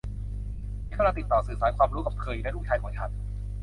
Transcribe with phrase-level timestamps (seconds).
[0.89, 3.11] ฉันกำลังติดต่อสื่อสารความรู้กับเธออยู่นะ ลูกชายของฉัน